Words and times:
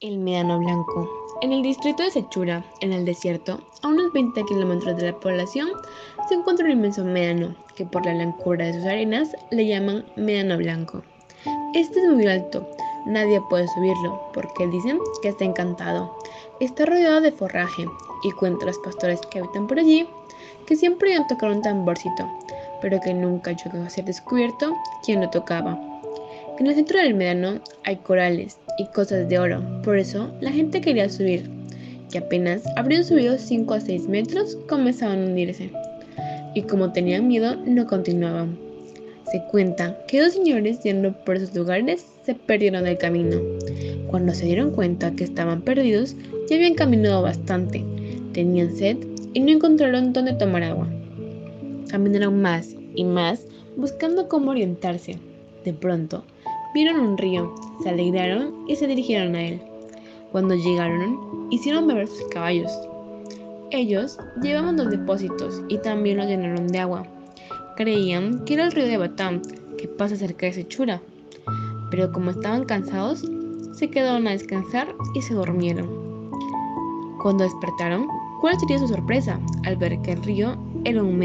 El 0.00 0.18
Médano 0.18 0.60
Blanco. 0.60 1.10
En 1.42 1.52
el 1.52 1.60
distrito 1.60 2.04
de 2.04 2.12
Sechura, 2.12 2.64
en 2.82 2.92
el 2.92 3.04
desierto, 3.04 3.58
a 3.82 3.88
unos 3.88 4.12
20 4.12 4.44
kilómetros 4.44 4.96
de 4.96 5.10
la 5.10 5.18
población, 5.18 5.70
se 6.28 6.36
encuentra 6.36 6.66
un 6.66 6.70
inmenso 6.70 7.04
médano, 7.04 7.52
que 7.74 7.84
por 7.84 8.06
la 8.06 8.14
blancura 8.14 8.66
de 8.66 8.74
sus 8.74 8.84
arenas 8.84 9.34
le 9.50 9.66
llaman 9.66 10.04
Médano 10.14 10.56
Blanco. 10.56 11.02
Este 11.74 11.98
es 11.98 12.08
muy 12.08 12.28
alto, 12.28 12.64
nadie 13.06 13.40
puede 13.50 13.66
subirlo, 13.66 14.22
porque 14.34 14.68
dicen 14.68 15.00
que 15.20 15.30
está 15.30 15.44
encantado. 15.44 16.16
Está 16.60 16.86
rodeado 16.86 17.20
de 17.20 17.32
forraje 17.32 17.84
y 18.22 18.30
cuenta 18.30 18.66
los 18.66 18.78
pastores 18.78 19.20
que 19.32 19.40
habitan 19.40 19.66
por 19.66 19.80
allí 19.80 20.08
que 20.66 20.76
siempre 20.76 21.10
iban 21.10 21.24
a 21.24 21.26
tocar 21.26 21.50
un 21.50 21.62
tamborcito, 21.62 22.24
pero 22.80 23.00
que 23.00 23.12
nunca 23.12 23.50
llegó 23.50 23.82
a 23.82 23.90
ser 23.90 24.04
descubierto 24.04 24.76
quién 25.02 25.22
lo 25.22 25.30
tocaba. 25.30 25.87
En 26.58 26.66
el 26.66 26.74
centro 26.74 26.98
del 26.98 27.14
médano 27.14 27.60
hay 27.84 27.96
corales 27.96 28.58
y 28.78 28.86
cosas 28.86 29.28
de 29.28 29.38
oro, 29.38 29.62
por 29.84 29.96
eso 29.96 30.28
la 30.40 30.50
gente 30.50 30.80
quería 30.80 31.08
subir, 31.08 31.48
y 32.12 32.18
apenas 32.18 32.64
habrían 32.76 33.04
subido 33.04 33.38
5 33.38 33.74
a 33.74 33.80
6 33.80 34.08
metros 34.08 34.58
comenzaban 34.68 35.22
a 35.22 35.26
hundirse, 35.26 35.70
y 36.54 36.62
como 36.62 36.90
tenían 36.92 37.28
miedo 37.28 37.54
no 37.64 37.86
continuaban. 37.86 38.58
Se 39.30 39.40
cuenta 39.52 39.96
que 40.08 40.20
dos 40.20 40.32
señores 40.32 40.82
yendo 40.82 41.12
por 41.24 41.36
esos 41.36 41.54
lugares 41.54 42.04
se 42.24 42.34
perdieron 42.34 42.82
del 42.82 42.98
camino. 42.98 43.36
Cuando 44.08 44.34
se 44.34 44.46
dieron 44.46 44.72
cuenta 44.72 45.12
que 45.12 45.24
estaban 45.24 45.62
perdidos, 45.62 46.16
ya 46.48 46.56
habían 46.56 46.74
caminado 46.74 47.22
bastante, 47.22 47.84
tenían 48.32 48.74
sed 48.74 48.96
y 49.32 49.38
no 49.38 49.52
encontraron 49.52 50.12
dónde 50.12 50.32
tomar 50.32 50.64
agua. 50.64 50.88
Caminaron 51.88 52.42
más 52.42 52.74
y 52.96 53.04
más 53.04 53.46
buscando 53.76 54.28
cómo 54.28 54.50
orientarse. 54.50 55.18
De 55.64 55.72
pronto, 55.72 56.24
Vieron 56.74 57.00
un 57.00 57.16
río, 57.16 57.54
se 57.82 57.88
alegraron 57.88 58.64
y 58.68 58.76
se 58.76 58.86
dirigieron 58.86 59.34
a 59.34 59.42
él. 59.42 59.62
Cuando 60.32 60.54
llegaron, 60.54 61.48
hicieron 61.50 61.86
beber 61.86 62.06
sus 62.06 62.28
caballos. 62.28 62.70
Ellos 63.70 64.18
llevaban 64.42 64.76
los 64.76 64.90
depósitos 64.90 65.62
y 65.68 65.78
también 65.78 66.18
los 66.18 66.26
llenaron 66.26 66.68
de 66.68 66.78
agua. 66.78 67.06
Creían 67.76 68.44
que 68.44 68.54
era 68.54 68.66
el 68.66 68.72
río 68.72 68.86
de 68.86 68.98
Batán, 68.98 69.40
que 69.78 69.88
pasa 69.88 70.16
cerca 70.16 70.46
de 70.46 70.52
Sechura. 70.52 71.00
Pero 71.90 72.12
como 72.12 72.32
estaban 72.32 72.64
cansados, 72.64 73.24
se 73.72 73.88
quedaron 73.88 74.26
a 74.26 74.32
descansar 74.32 74.94
y 75.14 75.22
se 75.22 75.34
durmieron. 75.34 75.88
Cuando 77.22 77.44
despertaron, 77.44 78.06
¿cuál 78.40 78.58
sería 78.60 78.78
su 78.78 78.88
sorpresa 78.88 79.40
al 79.64 79.76
ver 79.76 79.98
que 80.02 80.12
el 80.12 80.22
río 80.22 80.56
era 80.84 81.02
un? 81.02 81.18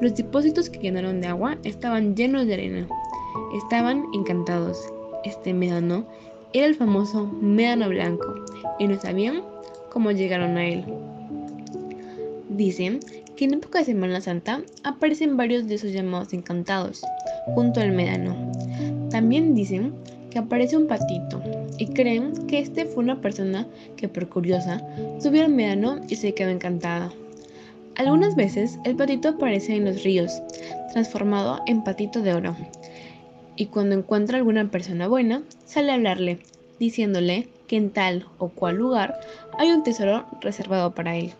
Los 0.00 0.14
depósitos 0.16 0.68
que 0.68 0.80
llenaron 0.80 1.20
de 1.20 1.28
agua 1.28 1.56
estaban 1.62 2.14
llenos 2.14 2.46
de 2.46 2.54
arena. 2.54 2.88
Estaban 3.54 4.04
encantados. 4.12 4.92
Este 5.22 5.54
médano 5.54 6.04
era 6.52 6.66
el 6.66 6.74
famoso 6.74 7.26
médano 7.40 7.88
blanco 7.88 8.34
y 8.80 8.88
no 8.88 9.00
sabían 9.00 9.42
cómo 9.90 10.10
llegaron 10.10 10.56
a 10.56 10.66
él. 10.66 10.84
Dicen 12.48 12.98
que 13.36 13.44
en 13.44 13.54
época 13.54 13.78
de 13.78 13.84
Semana 13.84 14.20
Santa 14.20 14.60
aparecen 14.82 15.36
varios 15.36 15.68
de 15.68 15.76
esos 15.76 15.92
llamados 15.92 16.32
encantados 16.32 17.02
junto 17.54 17.80
al 17.80 17.92
médano. 17.92 18.34
También 19.10 19.54
dicen 19.54 19.94
que 20.30 20.40
aparece 20.40 20.76
un 20.76 20.88
patito 20.88 21.40
y 21.78 21.86
creen 21.86 22.32
que 22.48 22.58
este 22.58 22.86
fue 22.86 23.04
una 23.04 23.20
persona 23.20 23.68
que 23.96 24.08
por 24.08 24.28
curiosa 24.28 24.82
subió 25.20 25.44
al 25.44 25.52
médano 25.52 26.00
y 26.08 26.16
se 26.16 26.34
quedó 26.34 26.50
encantada. 26.50 27.12
Algunas 27.94 28.34
veces 28.34 28.80
el 28.84 28.96
patito 28.96 29.28
aparece 29.28 29.76
en 29.76 29.84
los 29.84 30.02
ríos, 30.02 30.42
transformado 30.92 31.60
en 31.66 31.84
patito 31.84 32.20
de 32.20 32.34
oro, 32.34 32.56
y 33.56 33.66
cuando 33.66 33.94
encuentra 33.94 34.38
alguna 34.38 34.70
persona 34.70 35.08
buena, 35.08 35.42
sale 35.64 35.92
a 35.92 35.94
hablarle, 35.94 36.40
diciéndole 36.78 37.48
que 37.66 37.76
en 37.76 37.90
tal 37.90 38.26
o 38.38 38.48
cual 38.48 38.76
lugar 38.76 39.20
hay 39.58 39.70
un 39.70 39.82
tesoro 39.82 40.26
reservado 40.40 40.94
para 40.94 41.16
él. 41.16 41.32